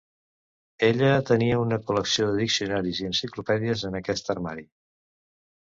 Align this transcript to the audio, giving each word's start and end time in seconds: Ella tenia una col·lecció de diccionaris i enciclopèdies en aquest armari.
Ella 0.87 1.09
tenia 1.31 1.59
una 1.65 1.79
col·lecció 1.91 2.31
de 2.31 2.39
diccionaris 2.45 3.03
i 3.05 3.07
enciclopèdies 3.11 3.87
en 3.91 3.99
aquest 4.03 4.37
armari. 4.37 4.67